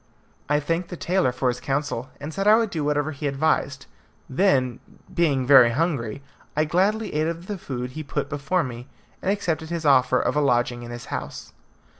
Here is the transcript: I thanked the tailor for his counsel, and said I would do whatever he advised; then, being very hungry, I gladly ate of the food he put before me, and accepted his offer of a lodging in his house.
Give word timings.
I 0.49 0.59
thanked 0.59 0.89
the 0.89 0.97
tailor 0.97 1.31
for 1.31 1.47
his 1.49 1.59
counsel, 1.59 2.09
and 2.19 2.33
said 2.33 2.47
I 2.47 2.57
would 2.57 2.71
do 2.71 2.83
whatever 2.83 3.11
he 3.11 3.27
advised; 3.27 3.85
then, 4.27 4.79
being 5.13 5.45
very 5.45 5.69
hungry, 5.69 6.23
I 6.57 6.65
gladly 6.65 7.13
ate 7.13 7.27
of 7.27 7.45
the 7.45 7.55
food 7.59 7.91
he 7.91 8.01
put 8.01 8.27
before 8.27 8.63
me, 8.63 8.87
and 9.21 9.29
accepted 9.29 9.69
his 9.69 9.85
offer 9.85 10.19
of 10.19 10.35
a 10.35 10.41
lodging 10.41 10.81
in 10.81 10.89
his 10.89 11.05
house. 11.13 11.53